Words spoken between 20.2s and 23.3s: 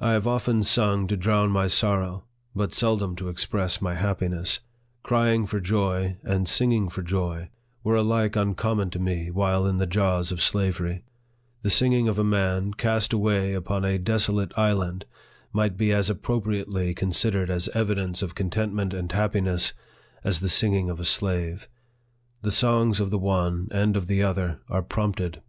as the singing of a slave; the songs of the